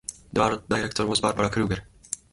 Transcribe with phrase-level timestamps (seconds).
[0.33, 1.83] The art director was Barbara Kruger.